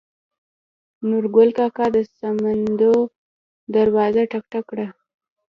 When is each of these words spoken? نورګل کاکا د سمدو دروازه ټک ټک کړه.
نورګل 1.09 1.49
کاکا 1.59 1.85
د 1.95 1.97
سمدو 2.17 2.93
دروازه 3.75 4.21
ټک 4.31 4.43
ټک 4.51 4.63
کړه. 4.69 4.87